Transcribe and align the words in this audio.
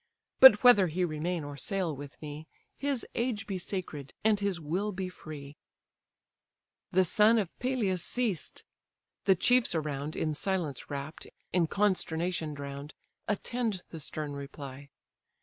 But 0.39 0.63
whether 0.63 0.87
he 0.87 1.05
remain 1.05 1.43
or 1.43 1.55
sail 1.57 1.95
with 1.95 2.19
me, 2.23 2.47
His 2.75 3.05
age 3.13 3.45
be 3.45 3.59
sacred, 3.59 4.15
and 4.23 4.39
his 4.39 4.59
will 4.59 4.91
be 4.91 5.09
free." 5.09 5.39
GREEK 5.39 5.53
GALLEY 6.93 6.99
The 7.01 7.05
son 7.05 7.37
of 7.37 7.59
Peleus 7.59 8.03
ceased: 8.03 8.63
the 9.25 9.35
chiefs 9.35 9.75
around 9.75 10.15
In 10.15 10.33
silence 10.33 10.89
wrapt, 10.89 11.27
in 11.53 11.67
consternation 11.67 12.55
drown'd, 12.55 12.95
Attend 13.27 13.83
the 13.89 13.99
stern 13.99 14.33
reply. 14.33 14.89